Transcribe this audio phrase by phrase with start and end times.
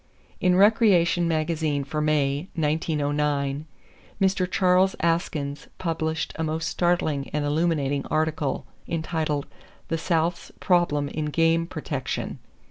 [0.39, 3.67] In Recreation Magazine for May, 1909,
[4.19, 4.49] Mr.
[4.49, 9.45] Charles Askins published a most startling and illuminating article, entitled
[9.89, 12.39] "The South's Problem in Game Protection."